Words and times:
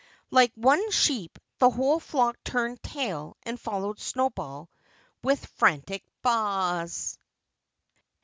Like 0.31 0.51
one 0.55 0.89
sheep 0.89 1.37
the 1.59 1.69
whole 1.69 1.99
flock 1.99 2.43
turned 2.43 2.81
tail 2.81 3.37
and 3.43 3.59
followed 3.59 3.99
Snowball 3.99 4.67
with 5.21 5.45
frantic 5.45 6.03
baas. 6.23 7.19